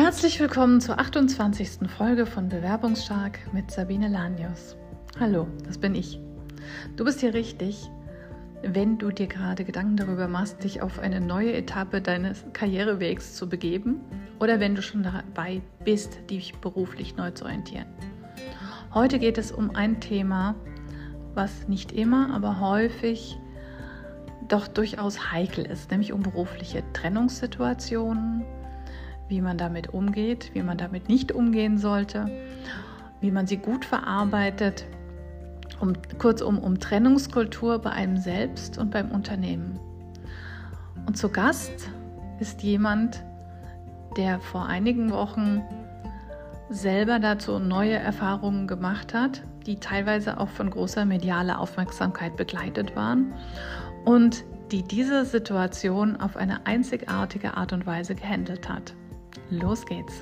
[0.00, 1.90] Herzlich willkommen zur 28.
[1.90, 4.76] Folge von Bewerbungsstark mit Sabine Lanius.
[5.18, 6.20] Hallo, das bin ich.
[6.94, 7.90] Du bist hier richtig,
[8.62, 13.48] wenn du dir gerade Gedanken darüber machst, dich auf eine neue Etappe deines Karrierewegs zu
[13.48, 14.00] begeben
[14.38, 17.86] oder wenn du schon dabei bist, dich beruflich neu zu orientieren.
[18.94, 20.54] Heute geht es um ein Thema,
[21.34, 23.36] was nicht immer, aber häufig
[24.46, 28.44] doch durchaus heikel ist, nämlich um berufliche Trennungssituationen,
[29.28, 32.30] wie man damit umgeht, wie man damit nicht umgehen sollte,
[33.20, 34.86] wie man sie gut verarbeitet,
[35.80, 39.78] um, kurzum um Trennungskultur bei einem selbst und beim Unternehmen.
[41.06, 41.90] Und zu Gast
[42.40, 43.22] ist jemand,
[44.16, 45.62] der vor einigen Wochen
[46.70, 53.32] selber dazu neue Erfahrungen gemacht hat, die teilweise auch von großer medialer Aufmerksamkeit begleitet waren
[54.04, 58.94] und die diese Situation auf eine einzigartige Art und Weise gehandelt hat.
[59.50, 60.20] Los geht's!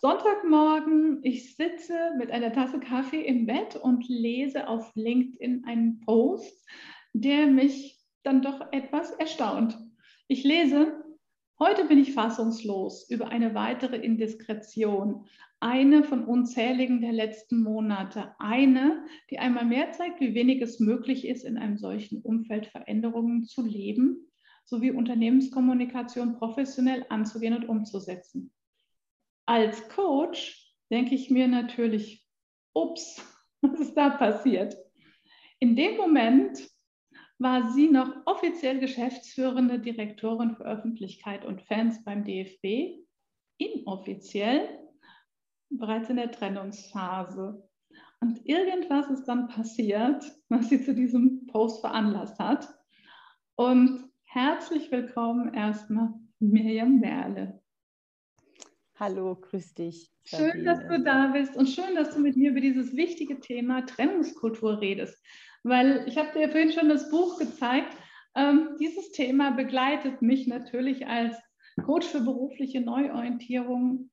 [0.00, 6.62] Sonntagmorgen, ich sitze mit einer Tasse Kaffee im Bett und lese auf LinkedIn einen Post,
[7.14, 9.78] der mich dann doch etwas erstaunt.
[10.28, 11.03] Ich lese,
[11.58, 15.26] heute bin ich fassungslos über eine weitere Indiskretion,
[15.60, 21.26] eine von unzähligen der letzten Monate, eine, die einmal mehr zeigt, wie wenig es möglich
[21.26, 24.30] ist, in einem solchen Umfeld Veränderungen zu leben,
[24.64, 28.52] sowie Unternehmenskommunikation professionell anzugehen und umzusetzen.
[29.46, 32.26] Als Coach denke ich mir natürlich,
[32.74, 33.22] ups,
[33.60, 34.76] was ist da passiert?
[35.60, 36.58] In dem Moment
[37.44, 43.04] war sie noch offiziell geschäftsführende Direktorin für Öffentlichkeit und Fans beim DFB,
[43.58, 44.66] inoffiziell
[45.68, 47.62] bereits in der Trennungsphase.
[48.20, 52.66] Und irgendwas ist dann passiert, was sie zu diesem Post veranlasst hat.
[53.56, 57.60] Und herzlich willkommen erstmal Miriam Merle.
[58.98, 60.10] Hallo, grüß dich.
[60.24, 60.50] Sabine.
[60.50, 63.84] Schön, dass du da bist und schön, dass du mit mir über dieses wichtige Thema
[63.84, 65.22] Trennungskultur redest.
[65.64, 67.96] Weil ich habe dir vorhin schon das Buch gezeigt.
[68.36, 71.36] Ähm, dieses Thema begleitet mich natürlich als
[71.84, 74.10] Coach für berufliche Neuorientierung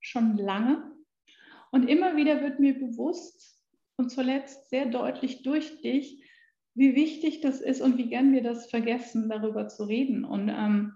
[0.00, 0.92] schon lange.
[1.70, 3.62] Und immer wieder wird mir bewusst
[3.96, 6.24] und zuletzt sehr deutlich durch dich,
[6.74, 10.24] wie wichtig das ist und wie gern wir das vergessen, darüber zu reden.
[10.24, 10.94] Und ähm,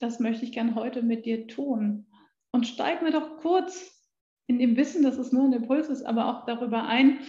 [0.00, 2.06] das möchte ich gern heute mit dir tun.
[2.50, 4.02] Und steig mir doch kurz
[4.46, 7.20] in dem Wissen, dass es nur ein Impuls ist, aber auch darüber ein.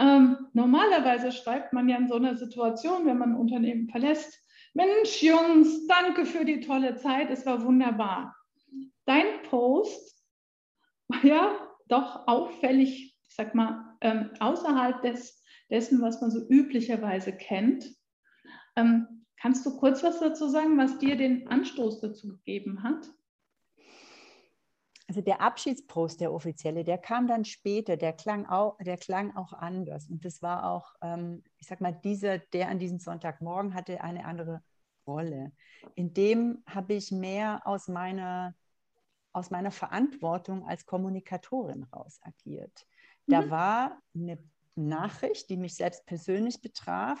[0.00, 4.38] Ähm, normalerweise schreibt man ja in so einer Situation, wenn man ein Unternehmen verlässt,
[4.74, 8.36] Mensch, Jungs, danke für die tolle Zeit, es war wunderbar.
[9.06, 10.22] Dein Post
[11.08, 17.32] war ja doch auffällig, ich sag mal, ähm, außerhalb des, dessen, was man so üblicherweise
[17.32, 17.90] kennt.
[18.76, 23.08] Ähm, kannst du kurz was dazu sagen, was dir den Anstoß dazu gegeben hat?
[25.08, 29.52] Also der Abschiedspost, der offizielle, der kam dann später, der klang auch, der klang auch
[29.52, 30.08] anders.
[30.08, 34.26] Und das war auch, ähm, ich sag mal, dieser, der an diesem Sonntagmorgen hatte eine
[34.26, 34.62] andere
[35.06, 35.52] Rolle.
[35.94, 38.54] In dem habe ich mehr aus meiner
[39.32, 42.86] aus meiner Verantwortung als Kommunikatorin raus agiert.
[43.26, 43.32] Mhm.
[43.32, 44.38] Da war eine
[44.74, 47.18] Nachricht, die mich selbst persönlich betraf,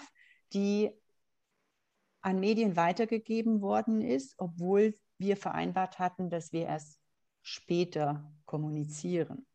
[0.52, 0.90] die
[2.20, 6.97] an Medien weitergegeben worden ist, obwohl wir vereinbart hatten, dass wir erst
[7.48, 9.46] später kommunizieren.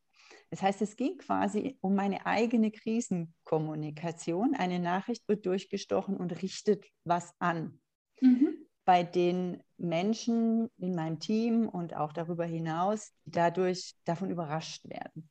[0.50, 4.56] Das heißt, es ging quasi um meine eigene Krisenkommunikation.
[4.56, 7.80] Eine Nachricht wird durchgestochen und richtet was an.
[8.22, 8.68] Mhm.
[8.86, 15.30] Bei den Menschen in meinem Team und auch darüber hinaus dadurch davon überrascht werden.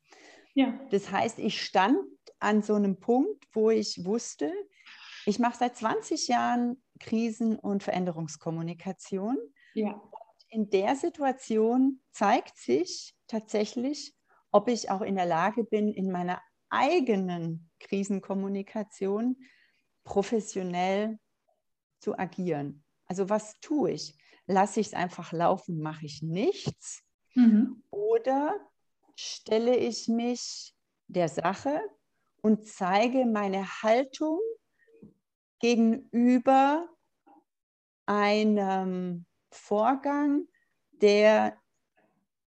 [0.54, 0.78] Ja.
[0.90, 1.98] Das heißt, ich stand
[2.38, 4.52] an so einem Punkt, wo ich wusste,
[5.24, 9.38] ich mache seit 20 Jahren Krisen- und Veränderungskommunikation.
[9.74, 10.02] Ja.
[10.52, 14.14] In der Situation zeigt sich tatsächlich,
[14.50, 19.36] ob ich auch in der Lage bin, in meiner eigenen Krisenkommunikation
[20.04, 21.18] professionell
[22.00, 22.84] zu agieren.
[23.06, 24.18] Also was tue ich?
[24.46, 27.02] lasse ich es einfach laufen, mache ich nichts?
[27.34, 27.82] Mhm.
[27.90, 28.58] Oder
[29.16, 30.74] stelle ich mich
[31.06, 31.80] der Sache
[32.42, 34.40] und zeige meine Haltung
[35.60, 36.88] gegenüber
[38.06, 40.46] einem Vorgang,
[40.92, 41.56] der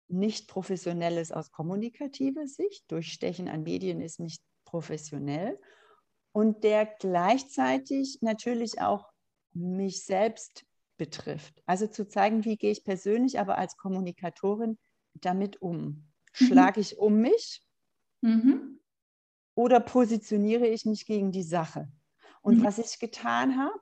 [0.07, 2.89] nicht professionell ist aus kommunikativer Sicht.
[2.91, 5.59] Durchstechen an Medien ist nicht professionell
[6.31, 9.11] und der gleichzeitig natürlich auch
[9.53, 10.65] mich selbst
[10.97, 11.61] betrifft.
[11.65, 14.77] Also zu zeigen, wie gehe ich persönlich, aber als Kommunikatorin
[15.13, 15.83] damit um.
[16.39, 16.45] Mhm.
[16.45, 17.65] Schlage ich um mich
[18.21, 18.79] mhm.
[19.55, 21.91] oder positioniere ich mich gegen die Sache?
[22.41, 22.63] Und mhm.
[22.63, 23.79] was ich getan habe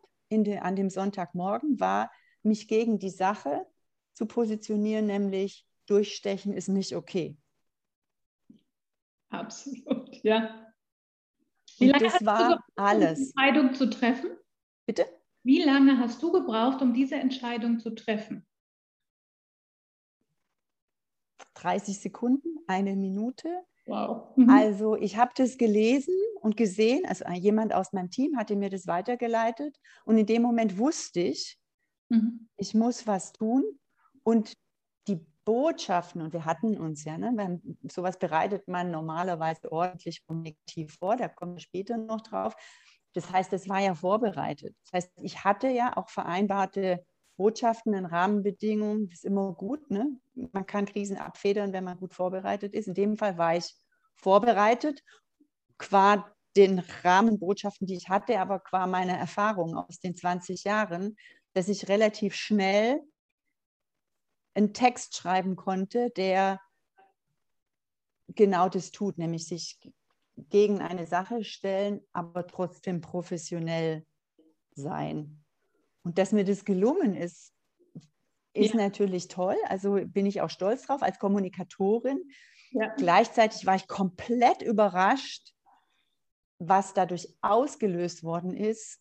[0.62, 2.10] an dem Sonntagmorgen, war,
[2.44, 3.66] mich gegen die Sache
[4.14, 7.38] zu positionieren, nämlich durchstechen ist nicht okay.
[9.30, 10.72] Absolut, ja.
[11.78, 13.20] Wie lange das war gebraucht, alles.
[13.20, 14.32] Um Entscheidung zu treffen?
[14.86, 15.06] Bitte?
[15.44, 18.46] Wie lange hast du gebraucht, um diese Entscheidung zu treffen?
[21.56, 23.64] 30 Sekunden, eine Minute.
[23.86, 24.36] Wow.
[24.36, 24.50] Mhm.
[24.50, 28.88] Also ich habe das gelesen und gesehen, also jemand aus meinem Team hatte mir das
[28.88, 31.58] weitergeleitet und in dem Moment wusste ich,
[32.12, 32.50] mhm.
[32.58, 33.64] ich muss was tun
[34.24, 34.54] und
[35.08, 40.96] die Botschaften, und wir hatten uns ja, ne, wenn, sowas bereitet man normalerweise ordentlich kommunikativ
[41.00, 42.56] vor, da kommen wir später noch drauf.
[43.14, 44.76] Das heißt, es war ja vorbereitet.
[44.84, 47.06] Das heißt, ich hatte ja auch vereinbarte
[47.38, 49.90] Botschaften in Rahmenbedingungen, das ist immer gut.
[49.90, 50.08] Ne?
[50.54, 52.88] Man kann Krisen abfedern, wenn man gut vorbereitet ist.
[52.88, 53.76] In dem Fall war ich
[54.16, 55.02] vorbereitet,
[55.78, 61.16] qua den Rahmenbotschaften, die ich hatte, aber qua meiner Erfahrung aus den 20 Jahren,
[61.54, 63.02] dass ich relativ schnell
[64.54, 66.60] einen Text schreiben konnte, der
[68.28, 69.80] genau das tut, nämlich sich
[70.38, 74.06] gegen eine Sache stellen, aber trotzdem professionell
[74.74, 75.44] sein.
[76.04, 77.54] Und dass mir das gelungen ist,
[78.54, 78.80] ist ja.
[78.80, 79.58] natürlich toll.
[79.68, 82.32] Also bin ich auch stolz drauf als Kommunikatorin.
[82.72, 82.94] Ja.
[82.96, 85.54] Gleichzeitig war ich komplett überrascht,
[86.60, 89.01] was dadurch ausgelöst worden ist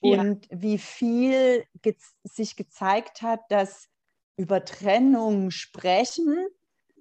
[0.00, 0.62] und ja.
[0.62, 3.88] wie viel ge sich gezeigt hat, dass
[4.36, 6.46] über Trennung sprechen,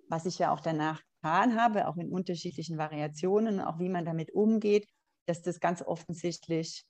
[0.10, 4.32] was ich ja auch danach getan habe, auch in unterschiedlichen Variationen, auch wie man damit
[4.32, 4.88] umgeht,
[5.26, 6.86] dass das ganz offensichtlich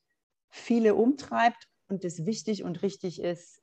[0.49, 3.61] viele umtreibt und es wichtig und richtig ist,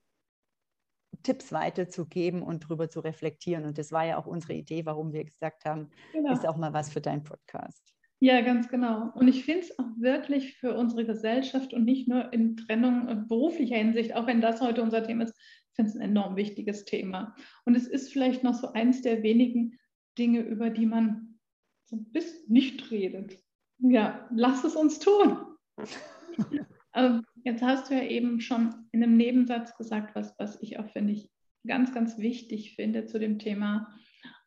[1.23, 3.64] Tipps weiterzugeben und darüber zu reflektieren.
[3.64, 6.32] Und das war ja auch unsere Idee, warum wir gesagt haben, genau.
[6.32, 7.94] ist auch mal was für deinen Podcast.
[8.25, 9.11] Ja, ganz genau.
[9.17, 13.76] Und ich finde es auch wirklich für unsere Gesellschaft und nicht nur in Trennung beruflicher
[13.76, 15.38] Hinsicht, auch wenn das heute unser Thema ist,
[15.75, 17.37] finde es ein enorm wichtiges Thema.
[17.67, 19.79] Und es ist vielleicht noch so eins der wenigen
[20.17, 21.38] Dinge, über die man
[21.85, 23.38] so ein bisschen nicht redet.
[23.81, 25.37] Ja, lass es uns tun.
[27.44, 31.12] jetzt hast du ja eben schon in einem Nebensatz gesagt, was, was ich auch finde
[31.12, 31.31] ich
[31.67, 33.94] ganz, ganz wichtig finde zu dem Thema,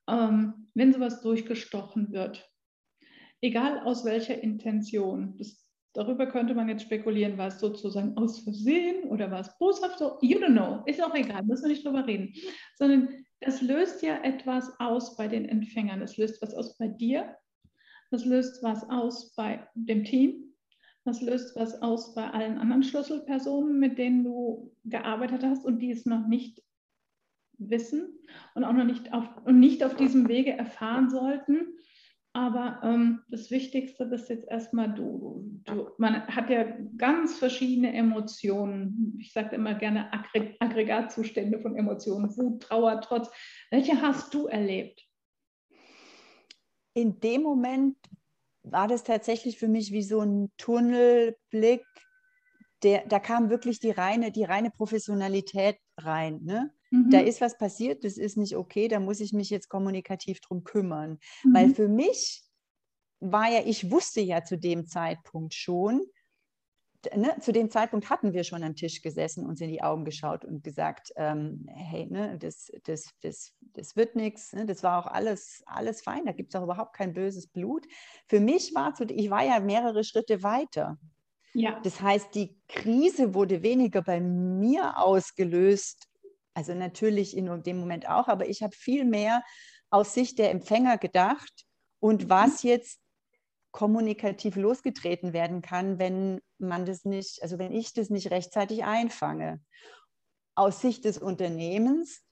[0.09, 2.49] ähm, wenn sowas durchgestochen wird,
[3.41, 5.67] egal aus welcher Intention, das
[5.97, 9.97] Darüber könnte man jetzt spekulieren, war es sozusagen aus Versehen oder war es boshaft?
[9.97, 12.35] So, you don't know, ist auch egal, müssen wir nicht drüber reden.
[12.75, 16.03] Sondern es löst ja etwas aus bei den Empfängern.
[16.03, 17.35] Es löst was aus bei dir,
[18.11, 20.53] das löst was aus bei dem Team,
[21.03, 25.89] das löst was aus bei allen anderen Schlüsselpersonen, mit denen du gearbeitet hast und die
[25.89, 26.61] es noch nicht
[27.57, 28.19] wissen
[28.53, 31.73] und auch noch nicht auf, und nicht auf diesem Wege erfahren sollten.
[32.37, 35.59] Aber ähm, das Wichtigste bist jetzt erstmal du.
[35.63, 35.89] du.
[35.97, 39.17] Man hat ja ganz verschiedene Emotionen.
[39.19, 42.29] Ich sage immer gerne Aggre Aggregatzustände von Emotionen.
[42.37, 43.31] Wut, Trauer, Trotz.
[43.71, 45.03] Welche hast du erlebt?
[46.93, 47.97] In dem Moment
[48.61, 51.87] war das tatsächlich für mich wie so ein Tunnelblick.
[52.83, 56.41] Der, da kam wirklich die reine, die reine Professionalität rein.
[56.43, 56.71] Ne?
[56.91, 57.09] Mhm.
[57.09, 60.63] Da ist was passiert, das ist nicht okay, da muss ich mich jetzt kommunikativ drum
[60.63, 61.19] kümmern.
[61.43, 61.53] Mhm.
[61.53, 62.43] Weil für mich
[63.19, 66.01] war ja, ich wusste ja zu dem Zeitpunkt schon,
[67.15, 70.43] Ne, zu dem Zeitpunkt hatten wir schon am Tisch gesessen, uns in die Augen geschaut
[70.43, 75.07] und gesagt, ähm, hey, ne, das, das, das, das wird nichts, ne, das war auch
[75.09, 77.85] alles, alles fein, da gibt es auch überhaupt kein böses Blut.
[78.27, 80.97] Für mich war zu, ich war ja mehrere Schritte weiter.
[81.53, 81.79] Ja.
[81.83, 86.06] Das heißt, die Krise wurde weniger bei mir ausgelöst
[86.57, 89.43] also natürlich in dem Moment auch, aber ich habe viel mehr
[89.91, 91.67] aus Sicht der Empfänger gedacht
[91.99, 92.29] und mhm.
[92.31, 92.99] was jetzt
[93.69, 99.61] kommunikativ losgetreten werden kann, wenn man das nicht, also wenn ich das nicht rechtzeitig einfange.
[100.55, 102.23] Aus Sicht des Unternehmens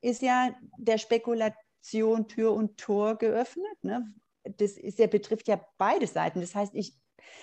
[0.00, 3.82] ist ja der Spekulation Tür und Tor geöffnet.
[3.82, 4.14] Ne?
[4.44, 6.40] Das ist ja, betrifft ja beide Seiten.
[6.40, 6.96] Das heißt, ich,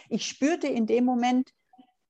[0.07, 1.51] ich spürte in dem Moment,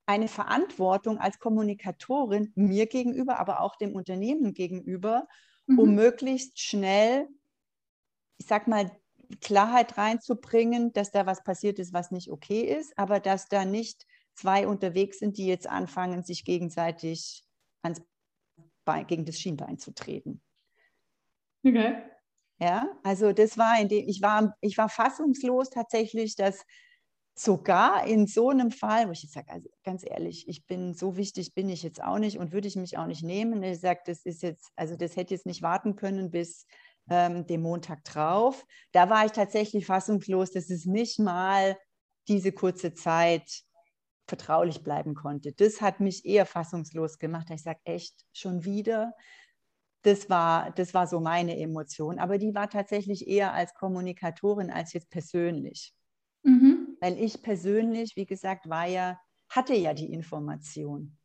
[0.09, 5.27] eine Verantwortung als Kommunikatorin mir gegenüber, aber auch dem Unternehmen gegenüber,
[5.67, 5.77] mhm.
[5.77, 7.27] um möglichst schnell,
[8.39, 8.89] ich sag mal,
[9.39, 14.07] Klarheit reinzubringen, dass da was passiert ist, was nicht okay ist, aber dass da nicht
[14.33, 17.45] zwei unterwegs sind, die jetzt anfangen, sich gegenseitig
[17.83, 18.01] ans
[18.85, 20.41] Bein, gegen das Schienbein zu treten.
[21.63, 22.01] Okay.
[22.59, 26.65] Ja, also das war in dem, ich war, ich war fassungslos tatsächlich, dass
[27.41, 31.15] sogar in so einem Fall, wo ich jetzt sage, also ganz ehrlich, ich bin so
[31.15, 33.63] wichtig, bin ich jetzt auch nicht und würde ich mich auch nicht nehmen.
[33.63, 36.65] Ich sage, das ist jetzt, also das hätte jetzt nicht warten können bis
[37.09, 38.65] ähm, dem Montag drauf.
[38.91, 41.77] Da war ich tatsächlich fassungslos, dass es nicht mal
[42.27, 43.63] diese kurze Zeit
[44.27, 45.53] vertraulich bleiben konnte.
[45.53, 47.49] Das hat mich eher fassungslos gemacht.
[47.51, 49.13] Ich sage, echt, schon wieder.
[50.01, 52.19] Das war, das war so meine Emotion.
[52.19, 55.93] Aber die war tatsächlich eher als Kommunikatorin als jetzt persönlich.
[56.43, 56.78] Mhm.
[57.01, 61.17] Weil ich persönlich, wie gesagt, war ja, hatte ja die Information.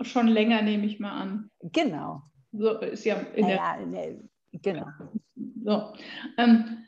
[0.00, 1.50] Schon länger nehme ich mal an.
[1.60, 2.22] Genau.
[2.52, 3.86] So ist ja in der.
[3.86, 4.86] Ne, genau.
[5.64, 5.92] So.
[6.36, 6.84] Ähm,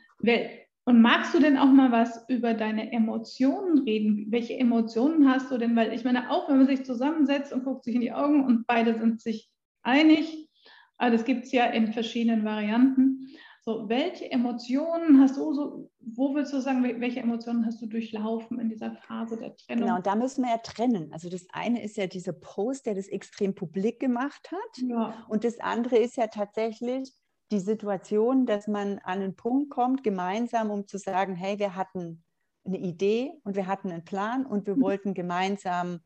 [0.87, 4.27] und magst du denn auch mal was über deine Emotionen reden?
[4.29, 5.75] Welche Emotionen hast du denn?
[5.75, 8.67] Weil ich meine, auch wenn man sich zusammensetzt und guckt sich in die Augen und
[8.67, 9.49] beide sind sich
[9.81, 10.49] einig,
[10.97, 13.27] aber das gibt es ja in verschiedenen Varianten.
[13.67, 18.59] So, welche Emotionen hast du so, wo würdest du sagen, welche Emotionen hast du durchlaufen
[18.59, 19.85] in dieser Phase der Trennung?
[19.85, 21.11] Genau, und da müssen wir ja trennen.
[21.11, 24.87] Also das eine ist ja dieser Post, der das extrem publik gemacht hat.
[24.87, 25.25] Ja.
[25.29, 27.11] Und das andere ist ja tatsächlich,
[27.51, 32.23] die Situation, dass man an einen Punkt kommt, gemeinsam, um zu sagen, hey, wir hatten
[32.65, 34.81] eine Idee und wir hatten einen Plan und wir mhm.
[34.81, 36.01] wollten gemeinsam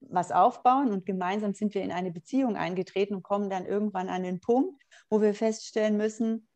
[0.00, 4.22] was aufbauen und gemeinsam sind wir in eine Beziehung eingetreten und kommen dann irgendwann an
[4.22, 6.46] den Punkt, wo wir feststellen müssen,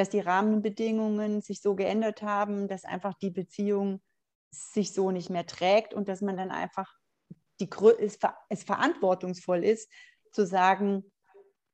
[0.00, 4.00] dass die Rahmenbedingungen sich so geändert haben, dass einfach die Beziehung
[4.50, 6.90] sich so nicht mehr trägt und dass man dann einfach
[7.60, 9.92] die, es, es verantwortungsvoll ist,
[10.32, 11.04] zu sagen,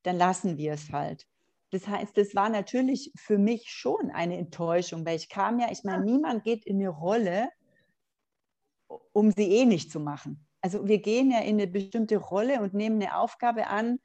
[0.02, 1.25] dann lassen wir es halt.
[1.71, 5.85] Das heißt, das war natürlich für mich schon eine Enttäuschung, weil ich kam ja, ich
[5.85, 7.49] meine, niemand geht in eine Rolle,
[9.12, 10.45] um sie eh nicht zu machen.
[10.62, 14.00] Also wir gehen ja in eine bestimmte Rolle und nehmen eine Aufgabe an,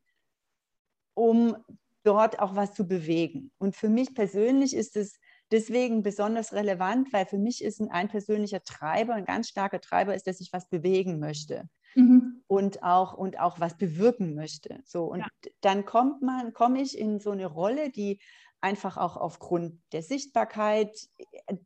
[1.15, 1.57] um
[2.03, 3.51] dort auch was zu bewegen.
[3.57, 5.19] Und für mich persönlich ist es
[5.51, 10.15] deswegen besonders relevant, weil für mich ist ein, ein persönlicher Treiber, ein ganz starker Treiber
[10.15, 11.69] ist, dass ich was bewegen möchte.
[11.95, 12.43] Mhm.
[12.47, 14.79] Und, auch, und auch was bewirken möchte.
[14.85, 15.27] So, und ja.
[15.59, 18.19] dann kommt man, komme ich in so eine Rolle, die
[18.61, 20.95] einfach auch aufgrund der Sichtbarkeit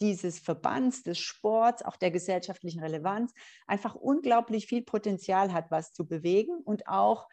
[0.01, 3.34] dieses Verbands, des Sports, auch der gesellschaftlichen Relevanz,
[3.68, 7.27] einfach unglaublich viel Potenzial hat, was zu bewegen und auch,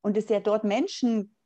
[0.00, 1.36] und es ja dort Menschen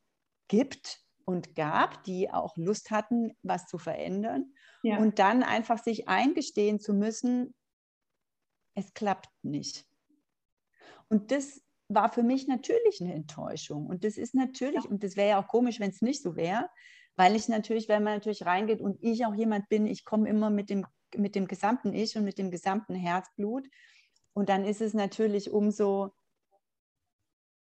[0.47, 4.53] gibt und gab, die auch Lust hatten, was zu verändern.
[4.83, 4.97] Ja.
[4.97, 7.53] Und dann einfach sich eingestehen zu müssen,
[8.75, 9.85] es klappt nicht.
[11.09, 13.87] Und das war für mich natürlich eine Enttäuschung.
[13.87, 14.89] Und das ist natürlich, ja.
[14.89, 16.69] und das wäre ja auch komisch, wenn es nicht so wäre,
[17.15, 20.49] weil ich natürlich, wenn man natürlich reingeht und ich auch jemand bin, ich komme immer
[20.49, 20.85] mit dem,
[21.15, 23.67] mit dem gesamten Ich und mit dem gesamten Herzblut.
[24.33, 26.13] Und dann ist es natürlich umso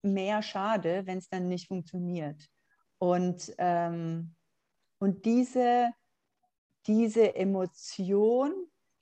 [0.02, 2.48] mehr schade, wenn es dann nicht funktioniert.
[3.00, 4.34] Und, ähm,
[4.98, 5.90] und diese,
[6.86, 8.52] diese Emotion,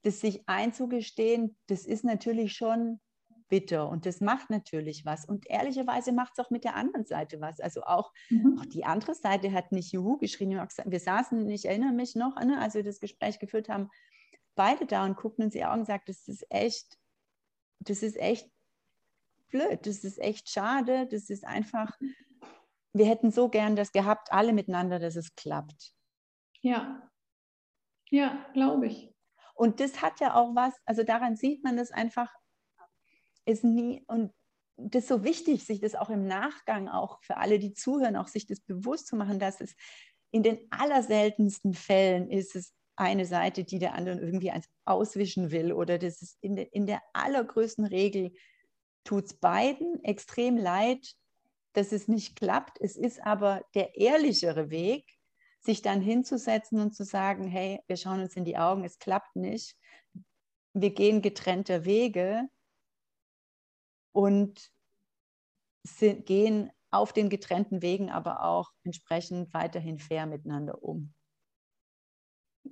[0.03, 3.01] das sich einzugestehen, das ist natürlich schon
[3.49, 5.25] bitter und das macht natürlich was.
[5.25, 7.61] Und ehrlicherweise macht es auch mit der anderen Seite was.
[7.61, 8.59] Also auch, mhm.
[8.61, 10.51] auch die andere Seite hat nicht Juhu geschrien.
[10.51, 13.89] Wir saßen, ich erinnere mich noch, ne, als wir das Gespräch geführt haben,
[14.55, 16.99] beide da und guckten uns die Augen und sagten, das ist echt,
[17.81, 18.49] das ist echt
[19.49, 21.97] blöd, das ist echt schade, das ist einfach,
[22.93, 25.93] wir hätten so gern das gehabt, alle miteinander, dass es klappt.
[26.61, 27.09] Ja,
[28.11, 29.15] ja, glaube ich.
[29.55, 32.33] Und das hat ja auch was, also daran sieht man das einfach,
[33.45, 34.33] ist nie, und
[34.77, 38.29] das ist so wichtig, sich das auch im Nachgang, auch für alle, die zuhören, auch
[38.29, 39.75] sich das bewusst zu machen, dass es
[40.31, 44.53] in den allerseltensten Fällen ist es eine Seite, die der anderen irgendwie
[44.85, 48.33] auswischen will oder das ist in, de, in der allergrößten Regel
[49.05, 51.15] tut es beiden extrem leid,
[51.79, 52.81] dass es nicht klappt.
[52.81, 55.07] Es ist aber der ehrlichere Weg,
[55.61, 59.37] sich dann hinzusetzen und zu sagen, hey, wir schauen uns in die Augen, es klappt
[59.37, 59.77] nicht.
[60.73, 62.49] Wir gehen getrennte Wege
[64.13, 64.73] und
[65.85, 71.15] sind, gehen auf den getrennten Wegen aber auch entsprechend weiterhin fair miteinander um.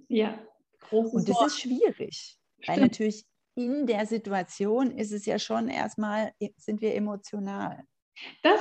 [0.09, 0.45] Ja,
[0.91, 1.47] und das Wort.
[1.47, 2.69] ist schwierig, Stimmt.
[2.69, 7.85] weil natürlich in der Situation ist es ja schon erstmal, sind wir emotional.
[8.43, 8.61] Das,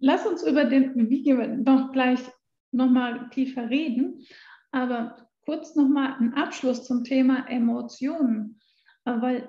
[0.00, 2.20] lass uns über den Video noch gleich
[2.72, 4.24] nochmal tiefer reden,
[4.70, 8.60] aber kurz nochmal ein Abschluss zum Thema Emotionen,
[9.04, 9.48] weil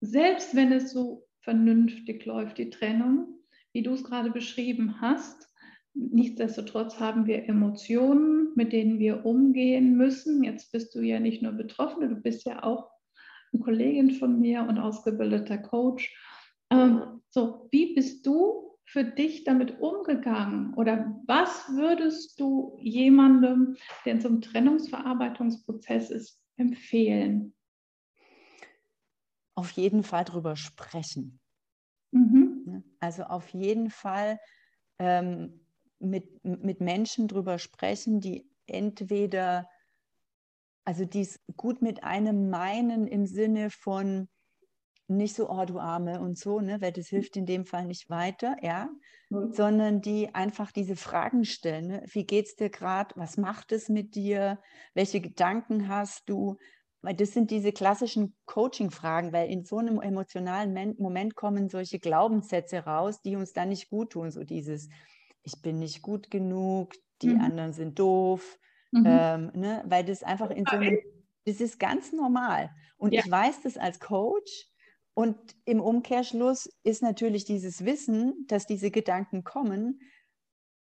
[0.00, 3.40] selbst wenn es so vernünftig läuft, die Trennung,
[3.72, 5.48] wie du es gerade beschrieben hast,
[5.94, 10.44] nichtsdestotrotz haben wir Emotionen, mit denen wir umgehen müssen.
[10.44, 12.90] Jetzt bist du ja nicht nur Betroffene, du bist ja auch
[13.52, 16.14] eine Kollegin von mir und ausgebildeter Coach.
[16.70, 20.74] Ähm, so, wie bist du für dich damit umgegangen?
[20.74, 27.54] Oder was würdest du jemandem, der in so einem Trennungsverarbeitungsprozess ist, empfehlen?
[29.54, 31.40] Auf jeden Fall drüber sprechen.
[32.12, 32.84] Mhm.
[33.00, 34.38] Also auf jeden Fall
[34.98, 35.60] ähm,
[35.98, 39.68] mit, mit Menschen drüber sprechen, die entweder,
[40.84, 44.28] also die es gut mit einem meinen im Sinne von,
[45.08, 48.10] nicht so, oh du Arme und so, ne, weil das hilft in dem Fall nicht
[48.10, 48.90] weiter, ja,
[49.30, 49.52] mhm.
[49.52, 51.86] sondern die einfach diese Fragen stellen.
[51.88, 52.02] Ne?
[52.06, 53.14] Wie es dir gerade?
[53.16, 54.60] Was macht es mit dir?
[54.94, 56.56] Welche Gedanken hast du?
[57.00, 62.80] Weil das sind diese klassischen Coaching-Fragen, weil in so einem emotionalen Moment kommen solche Glaubenssätze
[62.80, 64.30] raus, die uns dann nicht gut tun.
[64.30, 64.88] So dieses,
[65.42, 67.40] ich bin nicht gut genug, die mhm.
[67.40, 68.58] anderen sind doof,
[68.90, 69.04] mhm.
[69.06, 69.82] ähm, ne?
[69.86, 70.98] weil das einfach in so einem,
[71.46, 72.70] das ist ganz normal.
[72.98, 73.22] Und ja.
[73.24, 74.66] ich weiß das als Coach,
[75.18, 80.00] und im Umkehrschluss ist natürlich dieses Wissen, dass diese Gedanken kommen,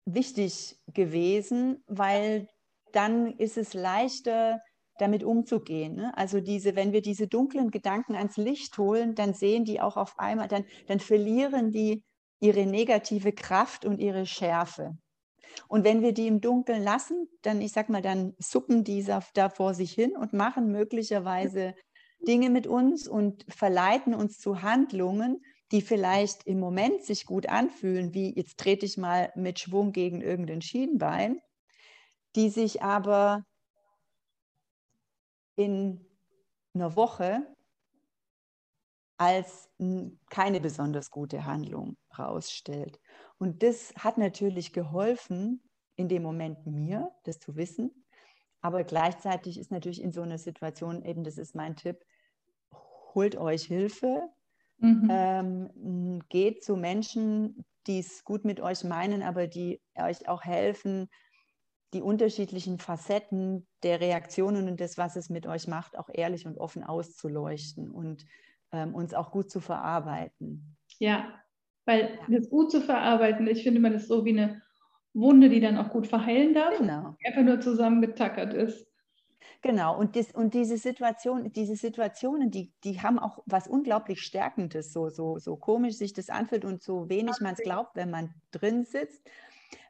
[0.06, 2.48] wichtig gewesen, weil
[2.90, 4.60] dann ist es leichter,
[4.98, 5.94] damit umzugehen.
[5.94, 6.18] Ne?
[6.18, 10.18] Also diese, wenn wir diese dunklen Gedanken ans Licht holen, dann sehen die auch auf
[10.18, 12.02] einmal, dann, dann verlieren die
[12.40, 14.98] ihre negative Kraft und ihre Schärfe.
[15.68, 19.48] Und wenn wir die im Dunkeln lassen, dann, ich sag mal, dann suppen die da
[19.48, 21.76] vor sich hin und machen möglicherweise
[22.20, 28.14] Dinge mit uns und verleiten uns zu Handlungen, die vielleicht im Moment sich gut anfühlen,
[28.14, 31.40] wie jetzt trete ich mal mit Schwung gegen irgendein Schienbein,
[32.36, 33.44] die sich aber
[35.56, 36.06] in
[36.74, 37.46] einer Woche
[39.18, 39.68] als
[40.30, 43.00] keine besonders gute Handlung rausstellt.
[43.38, 45.62] Und das hat natürlich geholfen,
[45.96, 48.06] in dem Moment mir, das zu wissen,
[48.60, 52.04] aber gleichzeitig ist natürlich in so einer Situation, eben das ist mein Tipp,
[53.14, 54.28] holt euch Hilfe,
[54.78, 55.08] mhm.
[55.10, 61.08] ähm, geht zu Menschen, die es gut mit euch meinen, aber die euch auch helfen,
[61.94, 66.58] die unterschiedlichen Facetten der Reaktionen und des, was es mit euch macht, auch ehrlich und
[66.58, 68.26] offen auszuleuchten und
[68.72, 70.76] ähm, uns auch gut zu verarbeiten.
[70.98, 71.32] Ja,
[71.86, 74.62] weil das gut zu verarbeiten, ich finde man ist so wie eine
[75.18, 77.16] Wunde, die dann auch gut verheilen darf, genau.
[77.24, 78.86] einfach nur zusammengetackert ist.
[79.60, 84.92] Genau, und, das, und diese, Situation, diese Situationen, die, die haben auch was unglaublich Stärkendes,
[84.92, 88.34] so, so, so komisch sich das anfühlt und so wenig man es glaubt, wenn man
[88.52, 89.28] drin sitzt,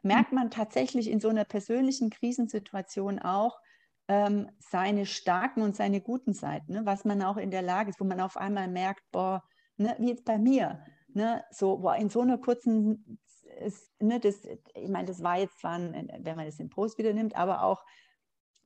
[0.01, 3.59] merkt man tatsächlich in so einer persönlichen Krisensituation auch
[4.07, 6.81] ähm, seine starken und seine guten Seiten, ne?
[6.85, 9.43] was man auch in der Lage ist, wo man auf einmal merkt, boah,
[9.77, 13.19] ne, wie jetzt bei mir, ne, so, boah, in so einer kurzen
[13.59, 16.97] ist, ne, das, ich meine, das war jetzt zwar, ein, wenn man das im Post
[16.97, 17.85] wieder nimmt, aber auch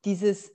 [0.06, 0.51] dieses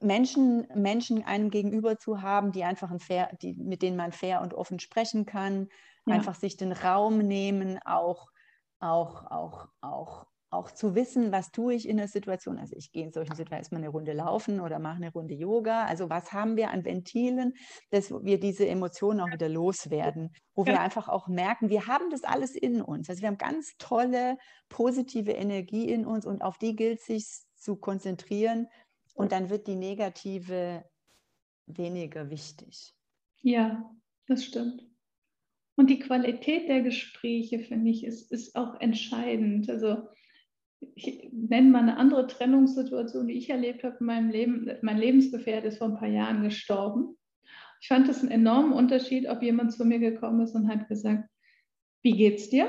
[0.00, 4.40] Menschen, Menschen einem gegenüber zu haben, die einfach ein fair, die, mit denen man fair
[4.42, 5.68] und offen sprechen kann,
[6.06, 6.14] ja.
[6.14, 8.30] einfach sich den Raum nehmen, auch,
[8.80, 12.58] auch, auch, auch, auch zu wissen, was tue ich in der Situation.
[12.58, 15.84] Also ich gehe in solchen Situationen erstmal eine Runde laufen oder mache eine Runde Yoga.
[15.84, 17.54] Also was haben wir an Ventilen,
[17.90, 22.24] dass wir diese Emotionen auch wieder loswerden, wo wir einfach auch merken, wir haben das
[22.24, 23.10] alles in uns.
[23.10, 27.26] Also wir haben ganz tolle, positive Energie in uns und auf die gilt es sich
[27.56, 28.68] zu konzentrieren
[29.14, 30.84] und dann wird die negative
[31.66, 32.94] weniger wichtig.
[33.42, 33.90] Ja,
[34.26, 34.88] das stimmt.
[35.76, 39.70] Und die Qualität der Gespräche, finde ich, ist, ist auch entscheidend.
[39.70, 40.08] Also
[40.80, 44.70] ich nenne mal eine andere Trennungssituation, die ich erlebt habe in meinem Leben.
[44.82, 47.16] Mein Lebensgefährte ist vor ein paar Jahren gestorben.
[47.80, 51.28] Ich fand das einen enormen Unterschied, ob jemand zu mir gekommen ist und hat gesagt,
[52.02, 52.68] wie geht's dir?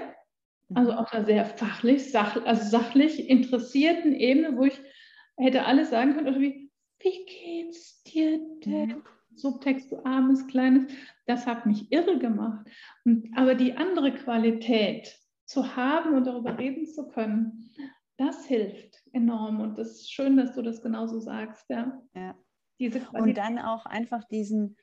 [0.76, 4.80] Also auf einer sehr fachlich, sach, also sachlich interessierten Ebene, wo ich
[5.36, 6.70] hätte alles sagen können, oder wie,
[7.00, 8.90] wie geht's dir denn?
[8.90, 9.04] Mhm.
[9.36, 10.92] Subtext, du armes, kleines,
[11.26, 12.68] das hat mich irre gemacht.
[13.06, 17.72] Und, aber die andere Qualität zu haben und darüber reden zu können,
[18.20, 19.62] das hilft enorm.
[19.62, 21.66] Und das ist schön, dass du das genauso sagst.
[21.70, 22.02] Ja.
[22.14, 22.36] ja.
[23.14, 24.76] und dann auch einfach diesen,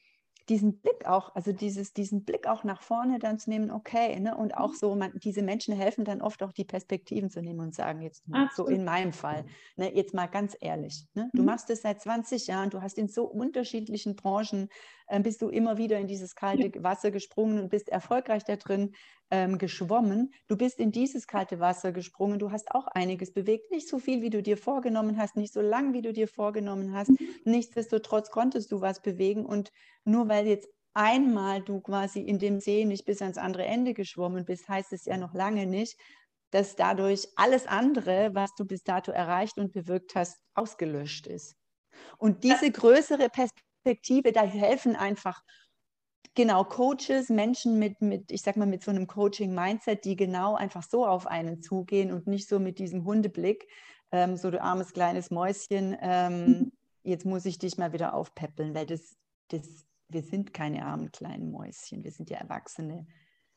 [0.48, 4.36] diesen Blick auch, also dieses, diesen Blick auch nach vorne dann zu nehmen, okay, ne?
[4.36, 7.74] und auch so, man, diese Menschen helfen dann oft auch die Perspektiven zu nehmen und
[7.74, 9.44] sagen, jetzt so in meinem Fall,
[9.76, 11.28] ne, jetzt mal ganz ehrlich, ne?
[11.34, 11.46] du mhm.
[11.46, 14.68] machst es seit 20 Jahren, du hast in so unterschiedlichen Branchen,
[15.08, 16.82] äh, bist du immer wieder in dieses kalte.
[16.82, 18.94] Wasser gesprungen und bist erfolgreich da drin
[19.30, 20.32] ähm, geschwommen.
[20.46, 22.38] Du bist in dieses kalte Wasser gesprungen.
[22.38, 23.70] Du hast auch einiges bewegt.
[23.70, 26.94] Nicht so viel, wie du dir vorgenommen hast, nicht so lang, wie du dir vorgenommen
[26.94, 27.10] hast.
[27.44, 29.44] Nichtsdestotrotz konntest du was bewegen.
[29.44, 29.72] Und
[30.04, 34.44] nur weil jetzt einmal du quasi in dem See nicht bis ans andere Ende geschwommen
[34.44, 35.98] bist, heißt es ja noch lange nicht,
[36.50, 41.56] dass dadurch alles andere, was du bis dato erreicht und bewirkt hast, ausgelöscht ist.
[42.18, 45.42] Und diese größere Perspektive, da helfen einfach
[46.34, 50.82] genau Coaches, Menschen mit, mit, ich sag mal, mit so einem Coaching-Mindset, die genau einfach
[50.82, 53.68] so auf einen zugehen und nicht so mit diesem Hundeblick,
[54.12, 58.86] ähm, so du armes kleines Mäuschen, ähm, jetzt muss ich dich mal wieder aufpäppeln, weil
[58.86, 59.16] das,
[59.48, 63.06] das, wir sind keine armen kleinen Mäuschen, wir sind ja Erwachsene.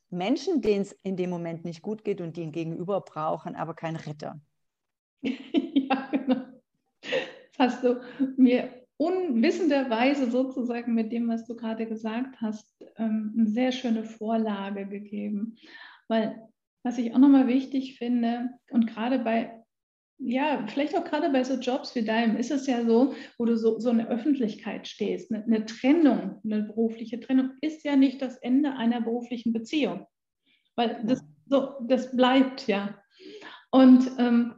[0.10, 3.74] Menschen, denen es in dem Moment nicht gut geht und die ihn gegenüber brauchen, aber
[3.74, 4.42] kein Retter.
[5.22, 6.46] ja, genau.
[7.58, 8.02] Hast du
[8.38, 14.86] mir unwissenderweise sozusagen mit dem, was du gerade gesagt hast, ähm, eine sehr schöne Vorlage
[14.88, 15.56] gegeben.
[16.10, 16.42] Weil
[16.84, 19.60] was ich auch nochmal wichtig finde und gerade bei
[20.22, 23.56] ja, vielleicht auch gerade bei so Jobs wie deinem ist es ja so, wo du
[23.56, 25.32] so, so eine Öffentlichkeit stehst.
[25.32, 30.06] Eine, eine, Trennung, eine berufliche Trennung ist ja nicht das Ende einer beruflichen Beziehung,
[30.76, 33.02] weil das, so, das bleibt ja.
[33.72, 34.56] Und ähm,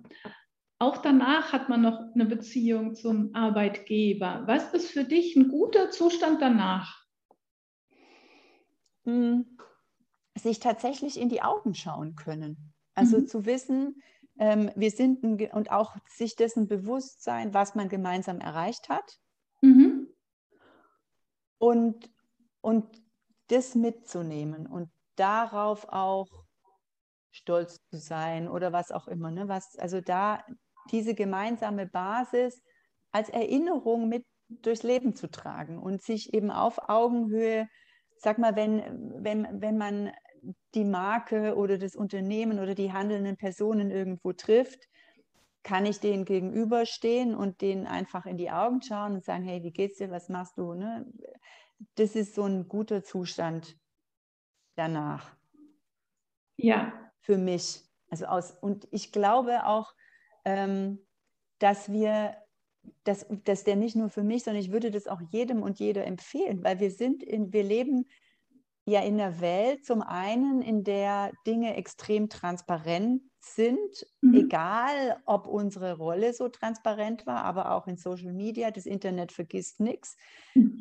[0.81, 4.43] auch danach hat man noch eine Beziehung zum Arbeitgeber.
[4.47, 7.05] Was ist für dich ein guter Zustand danach?
[9.03, 9.57] Hm,
[10.35, 12.73] sich tatsächlich in die Augen schauen können.
[12.95, 13.27] Also mhm.
[13.27, 14.01] zu wissen,
[14.39, 19.19] ähm, wir sind ein, und auch sich dessen bewusst sein, was man gemeinsam erreicht hat.
[19.61, 20.07] Mhm.
[21.59, 22.09] Und,
[22.61, 23.03] und
[23.49, 26.27] das mitzunehmen und darauf auch
[27.31, 29.29] stolz zu sein oder was auch immer.
[29.29, 29.47] Ne?
[29.47, 30.43] Was, also da
[30.91, 32.61] diese gemeinsame Basis
[33.11, 37.67] als Erinnerung mit durchs Leben zu tragen und sich eben auf Augenhöhe,
[38.17, 40.11] sag mal, wenn, wenn, wenn man
[40.73, 44.89] die Marke oder das Unternehmen oder die handelnden Personen irgendwo trifft,
[45.63, 49.71] kann ich denen gegenüberstehen und denen einfach in die Augen schauen und sagen, hey, wie
[49.71, 50.73] geht's dir, was machst du?
[50.73, 51.05] Ne?
[51.95, 53.77] Das ist so ein guter Zustand
[54.75, 55.35] danach.
[56.57, 56.93] Ja.
[57.19, 57.83] Für mich.
[58.09, 59.93] Also aus, und ich glaube auch,
[60.45, 60.99] ähm,
[61.59, 62.35] dass wir,
[63.03, 66.05] dass, dass der nicht nur für mich, sondern ich würde das auch jedem und jeder
[66.05, 68.07] empfehlen, weil wir sind in, wir leben
[68.85, 74.33] ja in der Welt zum einen, in der Dinge extrem transparent sind, mhm.
[74.35, 79.79] egal ob unsere Rolle so transparent war, aber auch in Social Media, das Internet vergisst
[79.79, 80.17] nichts.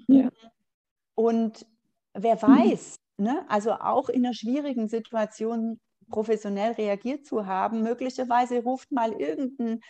[0.09, 0.31] Ja.
[1.15, 1.67] Und
[2.15, 2.43] wer mhm.
[2.43, 3.25] weiß, mhm.
[3.25, 5.79] ne, also auch in einer schwierigen Situation
[6.11, 9.81] professionell reagiert zu haben, möglicherweise ruft mal irgendein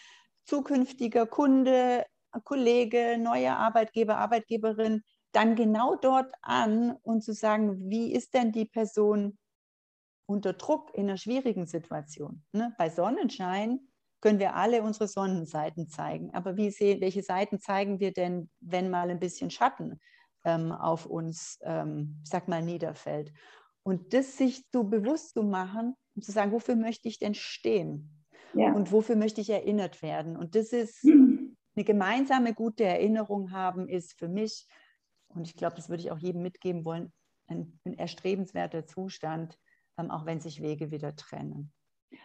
[0.44, 2.04] zukünftiger Kunde,
[2.44, 5.02] Kollege, neuer Arbeitgeber, Arbeitgeberin
[5.32, 9.38] dann genau dort an und zu sagen, wie ist denn die Person
[10.26, 12.42] unter Druck in einer schwierigen Situation?
[12.52, 12.74] Ne?
[12.78, 13.80] Bei Sonnenschein
[14.20, 16.34] können wir alle unsere Sonnenseiten zeigen.
[16.34, 20.00] Aber wie sehen, welche Seiten zeigen wir denn, wenn mal ein bisschen Schatten
[20.44, 23.32] ähm, auf uns, ähm, sag mal, niederfällt?
[23.82, 28.24] Und das sich so bewusst zu machen und zu sagen, wofür möchte ich denn stehen?
[28.54, 28.72] Ja.
[28.74, 30.36] Und wofür möchte ich erinnert werden?
[30.36, 34.66] Und das ist eine gemeinsame gute Erinnerung haben, ist für mich
[35.34, 37.12] und ich glaube, das würde ich auch jedem mitgeben wollen,
[37.46, 39.56] ein, ein erstrebenswerter Zustand,
[39.98, 41.72] ähm, auch wenn sich Wege wieder trennen.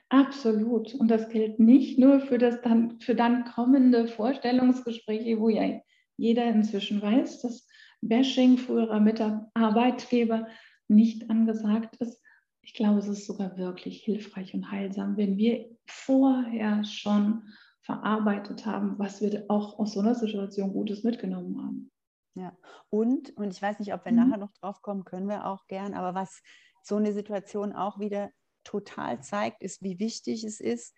[0.09, 0.95] Absolut.
[0.95, 5.79] Und das gilt nicht nur für das dann, für dann kommende Vorstellungsgespräche, wo ja
[6.17, 7.67] jeder inzwischen weiß, dass
[8.01, 10.47] Bashing früherer Mitarbeitgeber
[10.87, 12.21] nicht angesagt ist.
[12.65, 17.43] Ich glaube, es ist sogar wirklich hilfreich und heilsam, wenn wir vorher schon
[17.81, 21.91] verarbeitet haben, was wir auch aus so einer Situation Gutes mitgenommen haben.
[22.33, 22.57] Ja,
[22.89, 24.17] und, und ich weiß nicht, ob wir mhm.
[24.17, 26.41] nachher noch drauf kommen, können wir auch gern, aber was
[26.81, 28.31] so eine Situation auch wieder
[28.63, 30.95] total zeigt, ist, wie wichtig es ist,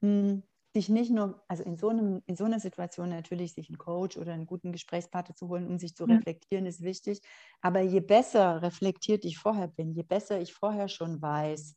[0.00, 0.40] mh,
[0.72, 4.16] sich nicht nur, also in so, einem, in so einer Situation natürlich sich einen Coach
[4.16, 7.20] oder einen guten Gesprächspartner zu holen, um sich zu reflektieren, ist wichtig.
[7.60, 11.76] Aber je besser reflektiert ich vorher bin, je besser ich vorher schon weiß,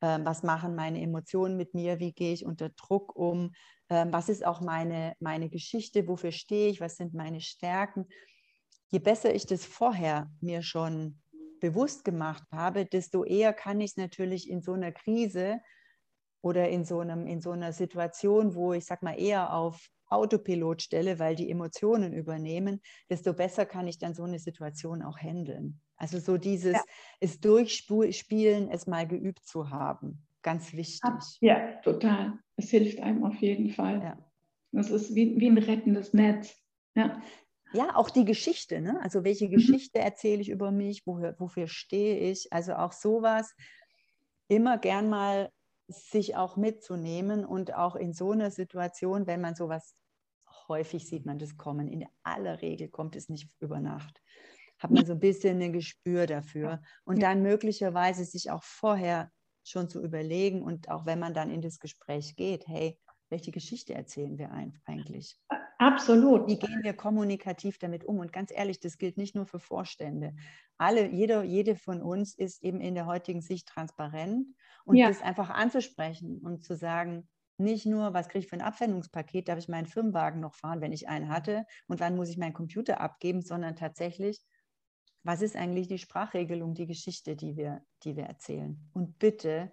[0.00, 3.52] äh, was machen meine Emotionen mit mir, wie gehe ich unter Druck um,
[3.88, 8.06] äh, was ist auch meine, meine Geschichte, wofür stehe ich, was sind meine Stärken
[8.88, 11.20] je besser ich das vorher mir schon
[11.60, 15.60] bewusst gemacht habe, desto eher kann ich es natürlich in so einer Krise
[16.46, 20.82] oder in so, einem, in so einer Situation, wo ich sag mal eher auf Autopilot
[20.82, 22.80] stelle, weil die Emotionen übernehmen,
[23.10, 25.80] desto besser kann ich dann so eine Situation auch handeln.
[25.96, 26.84] Also so dieses ja.
[27.18, 31.10] es durchspielen, es mal geübt zu haben, ganz wichtig.
[31.40, 32.34] Ja, total.
[32.56, 34.00] Es hilft einem auf jeden Fall.
[34.00, 34.18] Ja.
[34.70, 36.56] Das ist wie, wie ein rettendes Netz.
[36.94, 37.20] Ja
[37.72, 39.00] ja, auch die Geschichte, ne?
[39.02, 39.50] also welche mhm.
[39.50, 43.54] Geschichte erzähle ich über mich, wofür, wofür stehe ich, also auch sowas
[44.48, 45.50] immer gern mal
[45.88, 49.94] sich auch mitzunehmen und auch in so einer Situation, wenn man sowas
[50.68, 54.20] häufig sieht man das kommen, in aller Regel kommt es nicht über Nacht,
[54.78, 56.82] hat man so ein bisschen ein Gespür dafür.
[57.04, 59.30] Und dann möglicherweise sich auch vorher
[59.64, 63.94] schon zu überlegen und auch wenn man dann in das Gespräch geht, hey, welche Geschichte
[63.94, 64.50] erzählen wir
[64.84, 65.38] eigentlich?
[65.78, 66.46] Absolut.
[66.46, 68.18] Wie gehen wir kommunikativ damit um?
[68.18, 70.34] Und ganz ehrlich, das gilt nicht nur für Vorstände.
[70.78, 74.46] Alle, jeder, jede von uns ist eben in der heutigen Sicht transparent
[74.84, 75.08] und ja.
[75.08, 79.58] das einfach anzusprechen und zu sagen, nicht nur, was kriege ich für ein Abwendungspaket, darf
[79.58, 83.00] ich meinen Firmenwagen noch fahren, wenn ich einen hatte und wann muss ich meinen Computer
[83.00, 84.42] abgeben, sondern tatsächlich,
[85.22, 88.90] was ist eigentlich die Sprachregelung, die Geschichte, die wir, die wir erzählen?
[88.92, 89.72] Und bitte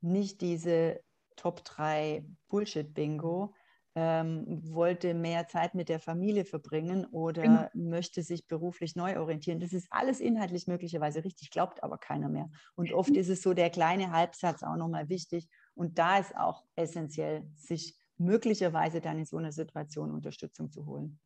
[0.00, 1.00] nicht diese
[1.36, 3.54] Top 3 Bullshit-Bingo,
[4.00, 7.68] ähm, wollte mehr Zeit mit der Familie verbringen oder genau.
[7.74, 9.58] möchte sich beruflich neu orientieren.
[9.58, 12.48] Das ist alles inhaltlich möglicherweise richtig, glaubt aber keiner mehr.
[12.76, 15.48] Und oft ist es so der kleine Halbsatz auch nochmal wichtig.
[15.74, 21.18] Und da ist auch essentiell, sich möglicherweise dann in so einer Situation Unterstützung zu holen.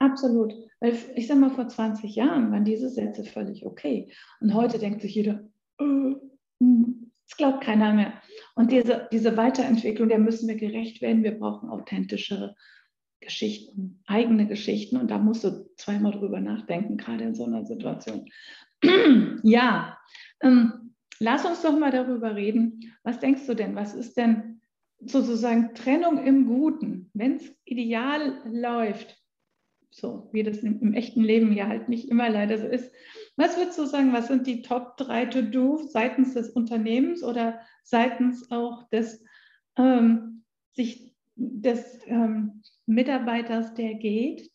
[0.00, 0.52] Absolut.
[0.80, 4.10] Weil ich sage mal, vor 20 Jahren waren diese Sätze völlig okay.
[4.40, 5.44] Und heute denkt sich jeder,
[5.78, 6.14] äh,
[6.60, 8.14] hm, glaubt keiner mehr.
[8.56, 11.22] Und diese, diese Weiterentwicklung, der müssen wir gerecht werden.
[11.22, 12.56] Wir brauchen authentischere
[13.20, 14.96] Geschichten, eigene Geschichten.
[14.96, 18.30] Und da musst du zweimal drüber nachdenken, gerade in so einer Situation.
[19.42, 19.98] ja,
[20.40, 22.94] ähm, lass uns doch mal darüber reden.
[23.02, 23.74] Was denkst du denn?
[23.74, 24.62] Was ist denn
[25.00, 27.10] sozusagen Trennung im Guten?
[27.12, 29.22] Wenn es ideal läuft,
[29.96, 32.92] so wie das im, im, echten Leben ja halt nicht immer leider so ist.
[33.36, 38.50] Was würdest du sagen, was sind die Top 3 To-Do seitens des Unternehmens oder seitens
[38.50, 39.24] auch des,
[39.76, 44.50] ähm, sich, des ähm, Mitarbeiters, der geht?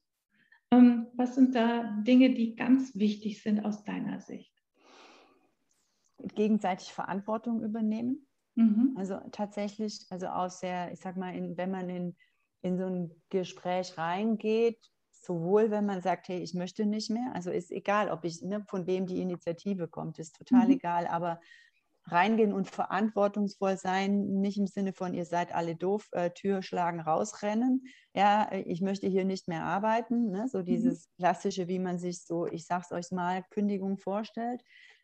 [0.70, 4.54] Ähm, was sind da Dinge, die ganz wichtig sind aus deiner Sicht?
[6.36, 8.28] Gegenseitig Verantwortung übernehmen.
[8.54, 8.94] Mhm.
[8.96, 12.16] Also tatsächlich, also aus der, ich sag mal, in, wenn man in,
[12.62, 14.78] in so ein Gespräch reingeht,
[15.22, 18.64] sowohl wenn man sagt, hey, ich möchte nicht mehr, also ist egal, ob ich, ne,
[18.68, 20.74] von wem die Initiative kommt, ist total mhm.
[20.74, 21.40] egal, aber
[22.06, 27.00] reingehen und verantwortungsvoll sein, nicht im Sinne von, ihr seid alle doof, äh, Tür schlagen,
[27.00, 30.66] rausrennen, ja, ich möchte hier nicht mehr arbeiten, ne, so mhm.
[30.66, 31.22] dieses mhm.
[31.22, 34.64] klassische, wie man sich so, ich sag's euch mal, Kündigung vorstellt,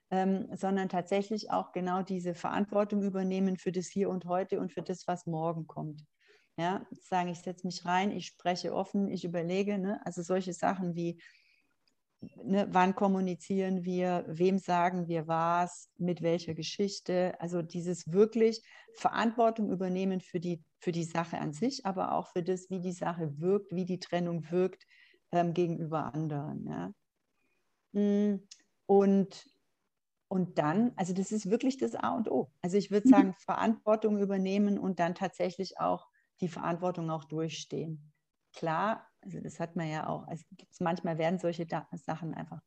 [0.09, 4.81] ähm, sondern tatsächlich auch genau diese Verantwortung übernehmen für das Hier und Heute und für
[4.81, 6.03] das, was morgen kommt.
[6.57, 10.03] Ja, sagen, ich setze mich rein, ich spreche offen, ich überlege, ne?
[10.05, 11.21] also solche Sachen wie,
[12.43, 18.63] ne, wann kommunizieren wir, wem sagen wir was, mit welcher Geschichte, also dieses wirklich
[18.95, 22.91] Verantwortung übernehmen für die, für die Sache an sich, aber auch für das, wie die
[22.91, 24.83] Sache wirkt, wie die Trennung wirkt
[25.31, 26.65] ähm, gegenüber anderen.
[26.65, 26.91] Ja?
[27.93, 28.47] Mm,
[28.87, 29.45] und
[30.29, 32.51] und dann, also das ist wirklich das A und O.
[32.61, 33.11] Also ich würde mhm.
[33.11, 36.09] sagen, Verantwortung übernehmen und dann tatsächlich auch
[36.41, 38.13] die Verantwortung auch durchstehen.
[38.53, 40.43] Klar, also das hat man ja auch, also
[40.79, 42.61] manchmal werden solche Sachen einfach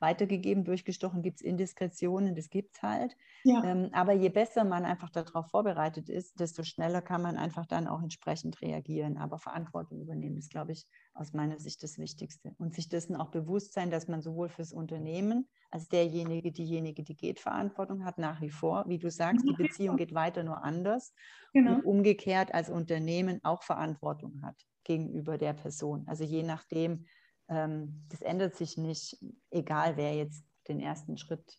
[0.00, 3.16] weitergegeben, durchgestochen, gibt es Indiskretionen, das gibt es halt.
[3.44, 3.62] Ja.
[3.64, 7.86] Ähm, aber je besser man einfach darauf vorbereitet ist, desto schneller kann man einfach dann
[7.86, 9.18] auch entsprechend reagieren.
[9.18, 12.54] Aber Verantwortung übernehmen ist, glaube ich, aus meiner Sicht das Wichtigste.
[12.58, 17.16] Und sich dessen auch bewusst sein, dass man sowohl fürs Unternehmen als derjenige, diejenige, die
[17.16, 18.84] geht, Verantwortung hat, nach wie vor.
[18.88, 21.14] Wie du sagst, die Beziehung geht weiter nur anders.
[21.52, 21.74] Genau.
[21.74, 26.04] Und umgekehrt als Unternehmen auch Verantwortung hat gegenüber der Person.
[26.06, 27.06] Also je nachdem,
[27.50, 29.18] ähm, das ändert sich nicht,
[29.50, 31.58] egal wer jetzt den ersten Schritt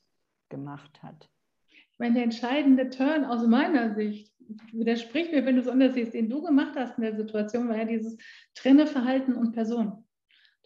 [0.50, 1.30] gemacht hat.
[1.70, 4.34] Ich meine, der entscheidende Turn aus meiner Sicht,
[4.72, 7.78] widerspricht mir, wenn du es anders siehst, den du gemacht hast in der Situation, war
[7.78, 8.18] ja dieses
[8.56, 10.06] Trenne Verhalten und Person.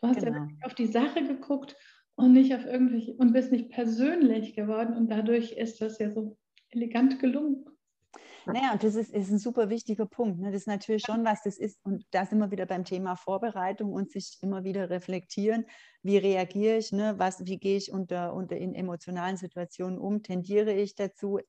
[0.01, 0.37] Du hast genau.
[0.37, 1.75] ja auf die Sache geguckt
[2.15, 6.37] und nicht auf irgendwelche und bist nicht persönlich geworden und dadurch ist das ja so
[6.69, 7.65] elegant gelungen.
[8.45, 10.39] Naja, und das ist, ist ein super wichtiger Punkt.
[10.39, 10.51] Ne?
[10.51, 13.93] Das ist natürlich schon was, das ist, und da sind wir wieder beim Thema Vorbereitung
[13.93, 15.65] und sich immer wieder reflektieren,
[16.03, 17.15] wie reagiere ich, ne?
[17.17, 21.39] was, wie gehe ich unter, unter in emotionalen Situationen um, tendiere ich dazu,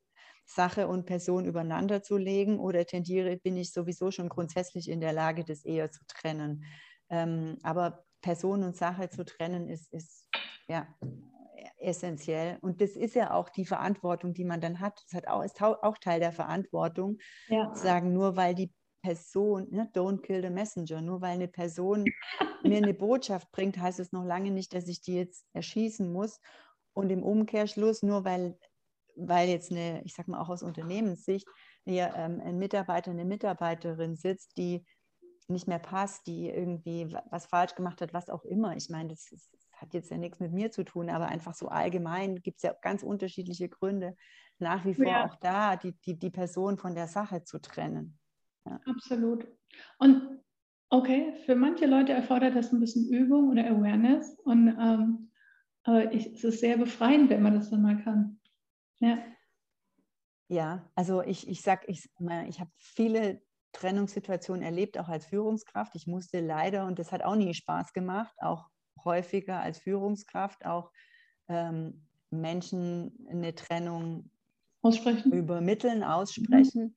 [0.46, 5.12] Sache und Person übereinander zu legen oder tendiere, bin ich sowieso schon grundsätzlich in der
[5.12, 6.64] Lage, das eher zu trennen.
[7.11, 10.28] Ähm, aber Person und Sache zu trennen ist, ist
[10.68, 10.87] ja
[11.78, 12.58] essentiell.
[12.60, 15.02] Und das ist ja auch die Verantwortung, die man dann hat.
[15.06, 17.72] Das hat auch, ist auch Teil der Verantwortung, ja.
[17.72, 22.04] zu sagen, nur weil die Person, ne, don't kill the messenger, nur weil eine Person
[22.64, 26.40] mir eine Botschaft bringt, heißt es noch lange nicht, dass ich die jetzt erschießen muss.
[26.92, 28.58] Und im Umkehrschluss, nur weil,
[29.14, 31.46] weil jetzt eine, ich sag mal auch aus Unternehmenssicht,
[31.84, 34.84] hier ähm, ein Mitarbeiter, eine Mitarbeiterin sitzt, die
[35.48, 38.76] nicht mehr passt, die irgendwie was falsch gemacht hat, was auch immer.
[38.76, 41.68] Ich meine, das ist, hat jetzt ja nichts mit mir zu tun, aber einfach so
[41.68, 44.16] allgemein gibt es ja ganz unterschiedliche Gründe,
[44.59, 45.26] nach wie vor ja.
[45.26, 48.18] auch da die, die, die Person von der Sache zu trennen.
[48.64, 48.80] Ja.
[48.87, 49.46] Absolut.
[49.98, 50.40] Und
[50.90, 55.30] okay, für manche Leute erfordert das ein bisschen Übung oder Awareness und ähm,
[55.87, 58.40] aber ich, es ist sehr befreiend, wenn man das dann mal kann.
[58.98, 59.18] Ja.
[60.48, 62.09] Ja, also ich, ich sag, ich,
[62.48, 63.40] ich habe viele
[63.76, 65.94] Trennungssituationen erlebt, auch als Führungskraft.
[65.94, 68.68] Ich musste leider, und das hat auch nie Spaß gemacht, auch
[69.04, 70.90] häufiger als Führungskraft auch
[71.48, 74.30] ähm, Menschen eine Trennung
[74.82, 75.32] aussprechen.
[75.32, 76.84] übermitteln, aussprechen.
[76.84, 76.94] Mhm.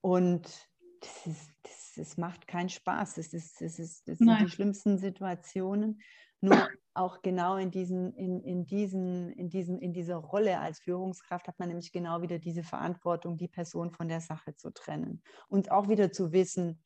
[0.00, 0.68] Und
[1.00, 3.14] das, ist, das, das, macht keinen Spaß.
[3.14, 4.44] Das, ist, das, ist, das sind Nein.
[4.44, 6.00] die schlimmsten Situationen.
[6.42, 11.48] Nur auch genau in, diesen, in, in, diesen, in, diesen, in dieser Rolle als Führungskraft
[11.48, 15.22] hat man nämlich genau wieder diese Verantwortung, die Person von der Sache zu trennen.
[15.48, 16.82] Und auch wieder zu wissen,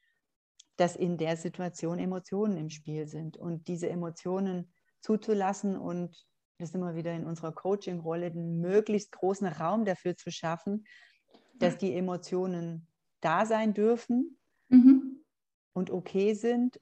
[0.76, 6.26] dass in der Situation Emotionen im Spiel sind und diese Emotionen zuzulassen und
[6.58, 10.84] das immer wieder in unserer Coaching-Rolle, den möglichst großen Raum dafür zu schaffen,
[11.54, 12.86] dass die Emotionen
[13.20, 14.38] da sein dürfen
[14.68, 15.24] mhm.
[15.72, 16.78] und okay sind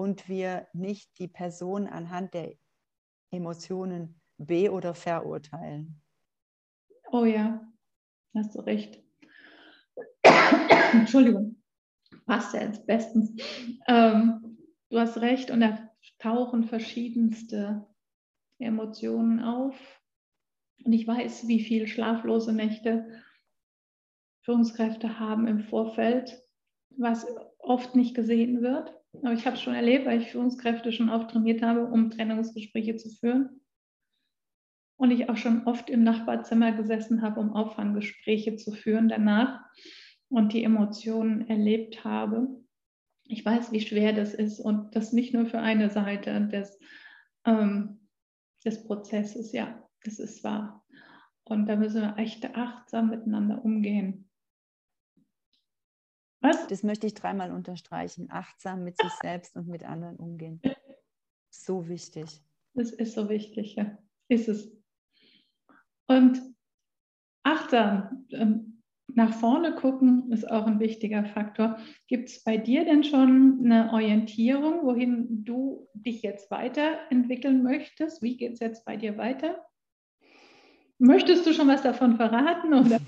[0.00, 2.54] und wir nicht die Person anhand der
[3.30, 6.00] Emotionen be- oder verurteilen.
[7.12, 7.70] Oh ja,
[8.34, 9.04] hast du recht.
[10.92, 11.62] Entschuldigung,
[12.24, 13.30] passt ja jetzt bestens.
[13.88, 14.56] Ähm,
[14.88, 17.86] du hast recht und da tauchen verschiedenste
[18.58, 19.76] Emotionen auf.
[20.82, 23.22] Und ich weiß, wie viele schlaflose Nächte
[24.46, 26.42] Führungskräfte haben im Vorfeld,
[26.96, 27.26] was
[27.58, 28.94] oft nicht gesehen wird.
[29.12, 32.96] Aber ich habe es schon erlebt, weil ich Führungskräfte schon oft trainiert habe, um Trennungsgespräche
[32.96, 33.60] zu führen.
[34.96, 39.64] Und ich auch schon oft im Nachbarzimmer gesessen habe, um Auffanggespräche zu führen danach
[40.28, 42.48] und die Emotionen erlebt habe.
[43.24, 46.78] Ich weiß, wie schwer das ist und das nicht nur für eine Seite des,
[47.44, 48.08] ähm,
[48.64, 49.52] des Prozesses.
[49.52, 50.84] Ja, das ist wahr.
[51.44, 54.29] Und da müssen wir echt achtsam miteinander umgehen.
[56.40, 56.66] Was?
[56.68, 58.28] Das möchte ich dreimal unterstreichen.
[58.30, 60.60] Achtsam mit sich selbst und mit anderen umgehen.
[61.50, 62.42] So wichtig.
[62.74, 63.98] Das ist so wichtig, ja.
[64.28, 64.72] Ist es.
[66.06, 66.40] Und
[67.42, 68.82] achtsam ähm,
[69.14, 71.78] nach vorne gucken ist auch ein wichtiger Faktor.
[72.06, 78.22] Gibt es bei dir denn schon eine Orientierung, wohin du dich jetzt weiterentwickeln möchtest?
[78.22, 79.66] Wie geht es jetzt bei dir weiter?
[81.00, 82.74] Möchtest du schon was davon verraten?
[82.74, 83.00] Oder,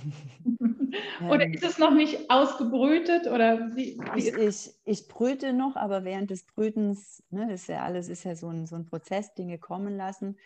[1.31, 3.26] oder ist es noch nicht ausgebrütet?
[3.26, 7.68] Oder wie, wie ich, ich, ich, brüte noch, aber während des Brütens, ne, das ist
[7.68, 10.38] ja alles ist ja so ein, so ein Prozess, Dinge kommen lassen.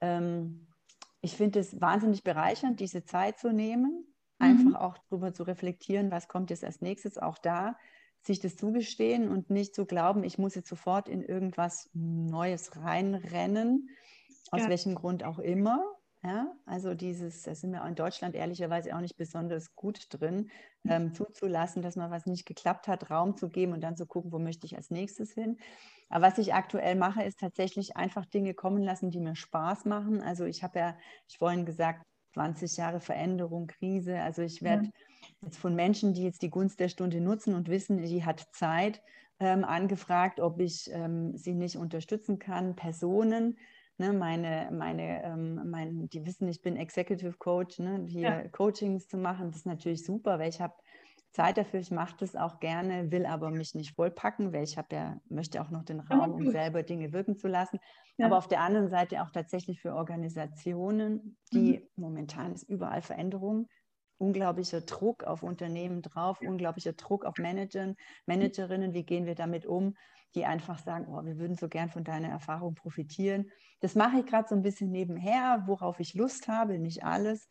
[0.00, 0.66] Ähm,
[1.20, 4.06] ich finde es wahnsinnig bereichernd, diese Zeit zu nehmen,
[4.38, 4.76] einfach mhm.
[4.76, 7.76] auch darüber zu reflektieren, was kommt jetzt als nächstes, auch da
[8.22, 13.90] sich das zugestehen und nicht zu glauben, ich muss jetzt sofort in irgendwas Neues reinrennen,
[14.50, 14.68] aus ja.
[14.70, 15.84] welchem Grund auch immer.
[16.24, 20.50] Ja, also dieses, da sind wir in Deutschland ehrlicherweise auch nicht besonders gut drin,
[20.88, 24.32] ähm, zuzulassen, dass mal was nicht geklappt hat, Raum zu geben und dann zu gucken,
[24.32, 25.58] wo möchte ich als nächstes hin.
[26.08, 30.22] Aber was ich aktuell mache, ist tatsächlich einfach Dinge kommen lassen, die mir Spaß machen.
[30.22, 30.96] Also ich habe ja,
[31.28, 34.20] ich vorhin gesagt, 20 Jahre Veränderung, Krise.
[34.20, 34.90] Also ich werde ja.
[35.42, 39.02] jetzt von Menschen, die jetzt die Gunst der Stunde nutzen und wissen, die hat Zeit,
[39.40, 43.58] ähm, angefragt, ob ich ähm, sie nicht unterstützen kann, Personen,
[43.98, 48.48] ne, meine, meine, ähm, mein, die wissen, ich bin Executive Coach, ne, hier ja.
[48.48, 50.74] Coachings zu machen, das ist natürlich super, weil ich habe
[51.34, 54.94] Zeit dafür, ich mache das auch gerne, will aber mich nicht vollpacken, weil ich habe
[54.94, 57.80] ja, möchte auch noch den Raum, um selber Dinge wirken zu lassen.
[58.16, 58.26] Ja.
[58.26, 61.88] Aber auf der anderen Seite auch tatsächlich für Organisationen, die mhm.
[61.96, 63.68] momentan ist überall Veränderung,
[64.18, 69.96] unglaublicher Druck auf Unternehmen drauf, unglaublicher Druck auf Managern, Managerinnen, wie gehen wir damit um?
[70.34, 73.50] Die einfach sagen, oh, wir würden so gern von deiner Erfahrung profitieren.
[73.80, 77.48] Das mache ich gerade so ein bisschen nebenher, worauf ich Lust habe, nicht alles,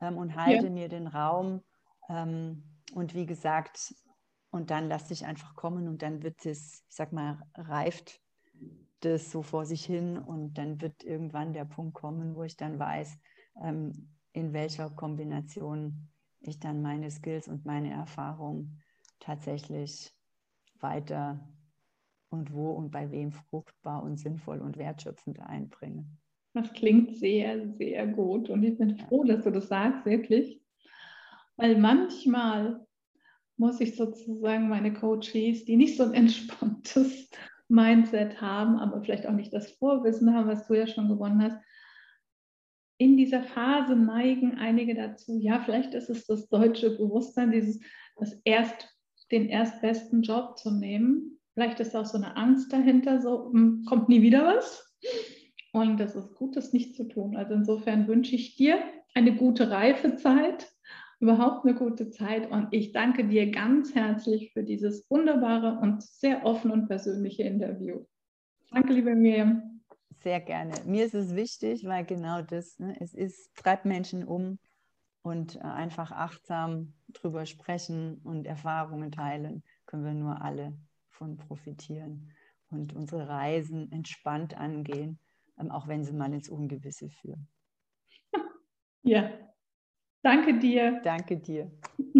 [0.00, 0.70] ähm, und halte ja.
[0.70, 1.62] mir den Raum.
[2.08, 2.64] Ähm,
[2.94, 3.94] und wie gesagt,
[4.50, 8.20] und dann lasse ich einfach kommen und dann wird es, ich sag mal, reift
[9.00, 12.78] das so vor sich hin und dann wird irgendwann der Punkt kommen, wo ich dann
[12.78, 13.18] weiß,
[13.62, 18.78] ähm, in welcher Kombination ich dann meine Skills und meine Erfahrung
[19.20, 20.14] tatsächlich
[20.80, 21.40] weiter
[22.32, 26.04] und wo und bei wem fruchtbar und sinnvoll und wertschöpfend einbringe.
[26.54, 30.60] Das klingt sehr, sehr gut und ich bin froh, dass du das sagst, wirklich.
[31.56, 32.86] Weil manchmal
[33.56, 37.30] muss ich sozusagen meine Coaches, die nicht so ein entspanntes
[37.68, 41.58] Mindset haben, aber vielleicht auch nicht das Vorwissen haben, was du ja schon gewonnen hast,
[42.98, 47.80] in dieser Phase neigen einige dazu, ja, vielleicht ist es das deutsche Bewusstsein, dieses,
[48.16, 48.88] das erst,
[49.30, 54.08] den erstbesten Job zu nehmen Vielleicht ist auch so eine Angst dahinter, so hm, kommt
[54.08, 54.94] nie wieder was.
[55.72, 57.36] Und das ist gut, das nicht zu tun.
[57.36, 58.78] Also insofern wünsche ich dir
[59.14, 60.70] eine gute Reifezeit,
[61.20, 62.50] überhaupt eine gute Zeit.
[62.50, 68.04] Und ich danke dir ganz herzlich für dieses wunderbare und sehr offene und persönliche Interview.
[68.70, 69.80] Danke, liebe Miriam.
[70.22, 70.74] Sehr gerne.
[70.86, 74.58] Mir ist es wichtig, weil genau das, ne, es ist, treibt Menschen um
[75.22, 80.74] und äh, einfach achtsam drüber sprechen und Erfahrungen teilen, können wir nur alle
[81.22, 82.32] davon profitieren
[82.70, 85.18] und unsere Reisen entspannt angehen,
[85.58, 87.48] ähm, auch wenn sie mal ins Ungewisse führen.
[89.04, 89.32] Ja,
[90.22, 91.00] danke dir.
[91.02, 91.72] Danke dir.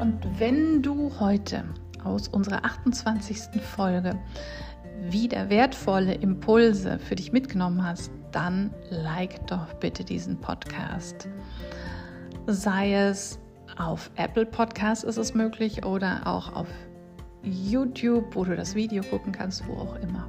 [0.00, 1.62] Und wenn du heute
[2.02, 3.62] aus unserer 28.
[3.62, 4.18] Folge
[5.00, 11.28] wieder wertvolle Impulse für dich mitgenommen hast, dann like doch bitte diesen Podcast.
[12.48, 13.38] Sei es
[13.76, 16.68] Auf Apple Podcast ist es möglich oder auch auf
[17.42, 20.28] YouTube, wo du das Video gucken kannst, wo auch immer.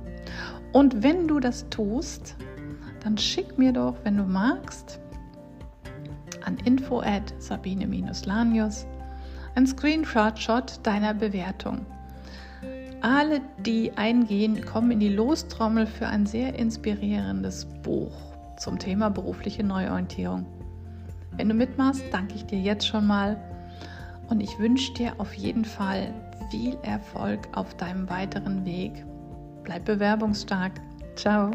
[0.73, 2.35] Und wenn du das tust,
[3.03, 4.99] dann schick mir doch, wenn du magst,
[6.45, 8.85] an info at sabine-lanius
[9.55, 11.85] ein Screenshot deiner Bewertung.
[13.01, 18.13] Alle, die eingehen, kommen in die Lostrommel für ein sehr inspirierendes Buch
[18.57, 20.45] zum Thema berufliche Neuorientierung.
[21.39, 23.37] Wenn du mitmachst, danke ich dir jetzt schon mal
[24.27, 26.13] und ich wünsche dir auf jeden Fall
[26.51, 29.05] viel Erfolg auf deinem weiteren Weg.
[29.63, 30.73] Bleib bewerbungsstark.
[31.15, 31.51] Ciao.